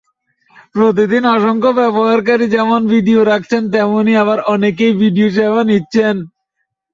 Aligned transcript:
প্রতিদিন 0.75 1.23
অসংখ্য 1.35 1.71
ব্যবহারকারী 1.79 2.45
যেমন 2.55 2.81
ভিডিও 2.93 3.19
রাখছেন, 3.23 3.61
তেমনি 3.73 4.13
আবার 4.23 4.39
অনেকেই 4.53 4.93
ভিডিও 5.03 5.27
সেবা 5.37 5.61
নিচ্ছেন। 5.69 6.15